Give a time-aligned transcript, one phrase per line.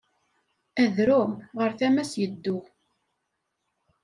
[0.83, 2.57] Adrum ɣer tama-s yeddu.